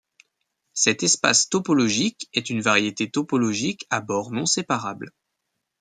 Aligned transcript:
Cet 0.73 1.03
espace 1.03 1.47
topologique 1.47 2.27
est 2.33 2.49
une 2.49 2.61
variété 2.61 3.11
topologique 3.11 3.85
à 3.91 4.01
bord 4.01 4.31
non 4.31 4.47
séparable. 4.47 5.11